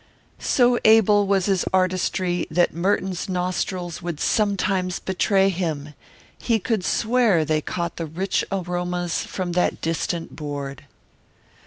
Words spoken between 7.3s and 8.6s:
they caught rich